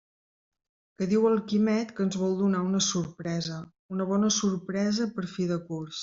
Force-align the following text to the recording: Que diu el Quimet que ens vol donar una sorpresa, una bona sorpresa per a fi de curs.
Que 1.01 1.07
diu 1.11 1.25
el 1.31 1.35
Quimet 1.51 1.91
que 1.99 2.01
ens 2.05 2.17
vol 2.21 2.33
donar 2.39 2.63
una 2.69 2.79
sorpresa, 2.85 3.59
una 3.97 4.07
bona 4.13 4.31
sorpresa 4.41 5.07
per 5.19 5.27
a 5.29 5.35
fi 5.35 5.47
de 5.53 5.59
curs. 5.69 5.99